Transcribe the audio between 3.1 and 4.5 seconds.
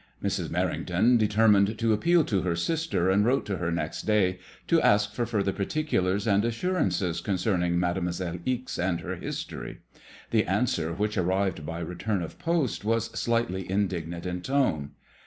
and wrote to her next day